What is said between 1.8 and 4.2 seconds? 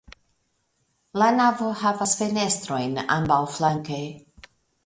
havas fenestrojn ambaŭflanke.